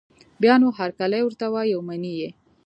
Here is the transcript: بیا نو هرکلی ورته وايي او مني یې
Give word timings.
بیا 0.41 0.55
نو 0.61 0.67
هرکلی 0.79 1.21
ورته 1.23 1.45
وايي 1.53 1.71
او 1.75 1.81
مني 1.89 2.13
یې 2.19 2.29